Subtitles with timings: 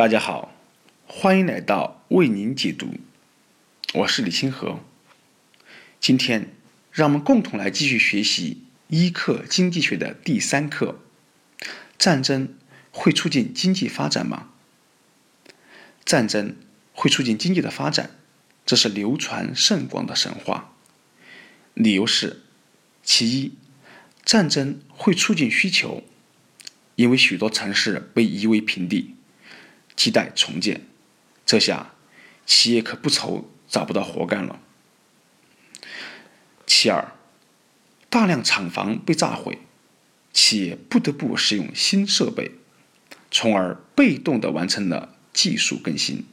[0.00, 0.56] 大家好，
[1.06, 2.94] 欢迎来到为您解读，
[3.92, 4.80] 我是李清河。
[6.00, 6.54] 今天，
[6.90, 11.00] 让我们共同来继续学习一课经济学的第三课：
[11.98, 12.56] 战争
[12.90, 14.48] 会促进经济发展吗？
[16.06, 16.56] 战争
[16.94, 18.16] 会促进经济的发展，
[18.64, 20.72] 这是流传甚广的神话。
[21.74, 22.40] 理由是：
[23.02, 23.52] 其一，
[24.24, 26.02] 战争会促进需求，
[26.94, 29.16] 因为许多城市被夷为平地。
[30.00, 30.86] 期待重建，
[31.44, 31.92] 这下
[32.46, 34.58] 企业可不愁找不到活干了。
[36.66, 37.12] 其二，
[38.08, 39.58] 大量厂房被炸毁，
[40.32, 42.52] 企业不得不使用新设备，
[43.30, 46.24] 从而被动的完成了技术更新。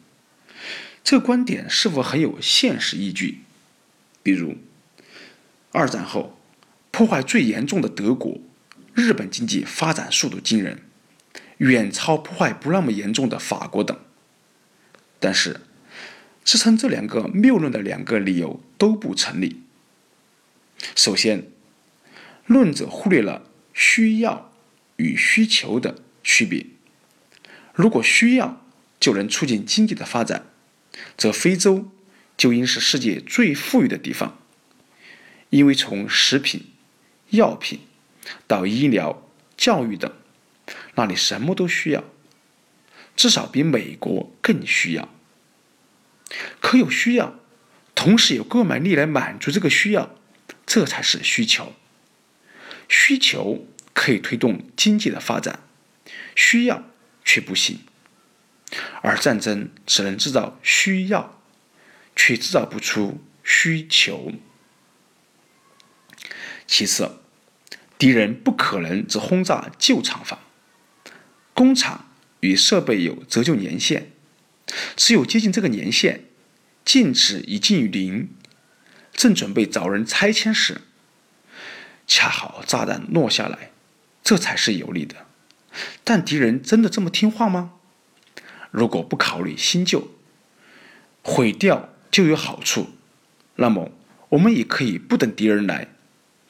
[1.04, 3.42] 这个观点是否很有现实依据？
[4.24, 4.56] 比如，
[5.74, 6.40] 二战后
[6.92, 8.40] 破坏最严重的德国、
[8.94, 10.84] 日本经济发展速度惊人。
[11.58, 13.98] 远超破坏不那么严重的法国等，
[15.20, 15.62] 但是
[16.44, 19.64] 支撑这两个谬论的两个理由都不成立。
[20.96, 21.48] 首先，
[22.46, 24.54] 论者忽略了需要
[24.98, 26.68] 与需求的区别。
[27.74, 28.66] 如果需要
[29.00, 30.46] 就能促进经济的发展，
[31.18, 31.90] 则非洲
[32.38, 34.40] 就应是世界最富裕的地方，
[35.50, 36.68] 因为从食品、
[37.32, 37.80] 药品
[38.46, 40.12] 到医疗、教育等。
[40.98, 42.04] 那里什么都需要，
[43.16, 45.08] 至少比美国更需要。
[46.60, 47.40] 可有需要，
[47.94, 50.16] 同时有购买力来满足这个需要，
[50.66, 51.74] 这才是需求。
[52.90, 55.60] 需求可以推动经济的发展，
[56.36, 56.84] 需要
[57.24, 57.80] 却不行。
[59.02, 61.40] 而战争只能制造需要，
[62.16, 64.34] 却制造不出需求。
[66.66, 67.20] 其次，
[68.00, 70.40] 敌人不可能只轰炸旧厂房。
[71.58, 72.06] 工厂
[72.42, 74.12] 与设备有折旧年限，
[74.96, 76.20] 只有接近这个年限，
[76.86, 78.30] 净值已近于零，
[79.12, 80.82] 正准备找人拆迁时，
[82.06, 83.72] 恰好炸弹落下来，
[84.24, 85.26] 这才是有利的。
[86.04, 87.74] 但敌人真的这么听话吗？
[88.70, 90.12] 如果不考虑新旧，
[91.24, 92.92] 毁掉就有好处，
[93.56, 93.92] 那么
[94.30, 95.88] 我们也可以不等敌人来，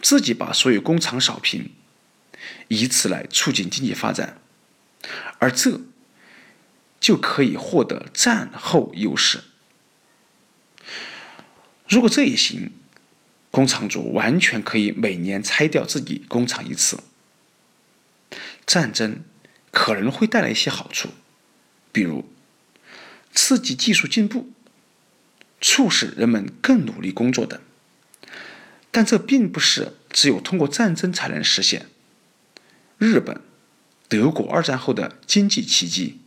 [0.02, 1.72] 自己把所有工厂扫平，
[2.68, 4.42] 以此来促进经济发展。
[5.40, 5.82] 而这
[7.00, 9.44] 就可以获得战后优势。
[11.88, 12.72] 如果这也行，
[13.52, 17.00] 工厂主完全可以每年拆掉自己工厂一次。
[18.66, 19.24] 战争
[19.72, 21.10] 可能会带来一些好处，
[21.92, 22.30] 比如
[23.34, 24.52] 刺激技术进步，
[25.62, 27.62] 促使人们更努力工作等。
[28.92, 31.88] 但这并不是只有通过战争才能实现。
[32.98, 33.40] 日本。
[34.08, 36.22] 德国二战后的经济奇迹，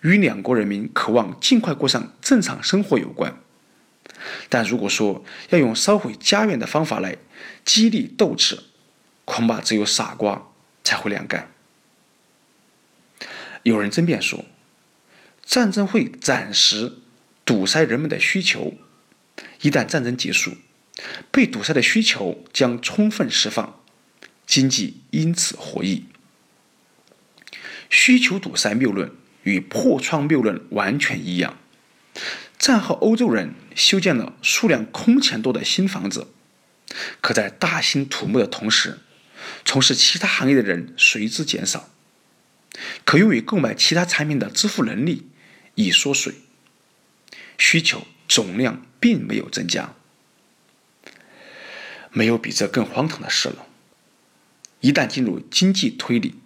[0.00, 3.36] 与两国人民渴望尽快过上正常生活有关。
[4.48, 7.18] 但如果说要用烧毁家园的方法来
[7.64, 8.60] 激励斗志，
[9.24, 10.48] 恐怕只有傻瓜
[10.84, 11.50] 才会那样干。
[13.62, 14.44] 有人争辩说，
[15.44, 16.98] 战争会暂时
[17.44, 18.74] 堵塞人们的需求，
[19.60, 20.52] 一旦战争结束，
[21.30, 23.80] 被堵塞的需求将充分释放，
[24.46, 26.06] 经济因此获益。
[27.92, 31.58] 需求堵塞谬论与破窗谬论完全一样。
[32.58, 36.28] 战后欧洲人修建了数量空前多的新房子，
[37.20, 39.00] 可在大兴土木的同时，
[39.66, 41.90] 从事其他行业的人随之减少，
[43.04, 45.28] 可用于购买其他产品的支付能力
[45.74, 46.36] 已缩水，
[47.58, 49.92] 需求总量并没有增加。
[52.10, 53.66] 没有比这更荒唐的事了。
[54.80, 56.36] 一旦进入经济推理。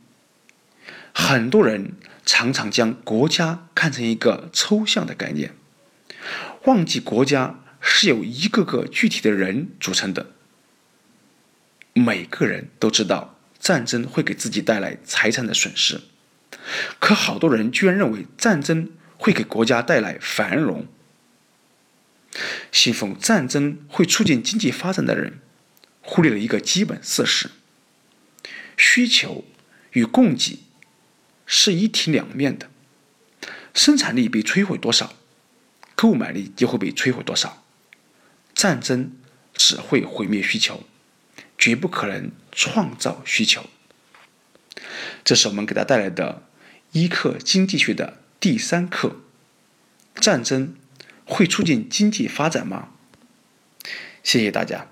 [1.19, 1.95] 很多人
[2.27, 5.57] 常常将国家看成一个抽象的概念，
[6.67, 10.27] 忘记国家是由一个个具体的人组成的。
[11.95, 16.03] 每个人都知道战争会给自己带来财产的损失，
[17.01, 20.87] 可好多人居然认为战争会给国家带来繁荣。
[22.71, 25.41] 信奉战争会促进经济发展的人，
[26.03, 27.51] 忽略了一个基本事实：
[28.77, 29.47] 需求
[29.93, 30.66] 与供给。
[31.47, 32.69] 是一体两面的，
[33.73, 35.15] 生产力被摧毁多少，
[35.95, 37.63] 购买力就会被摧毁多少。
[38.55, 39.13] 战争
[39.55, 40.85] 只会毁灭需求，
[41.57, 43.65] 绝不可能创造需求。
[45.25, 46.43] 这是我们给他带来的
[46.93, 49.17] 一课经济学的第三课：
[50.15, 50.75] 战争
[51.25, 52.89] 会促进经济发展吗？
[54.23, 54.89] 谢谢大家。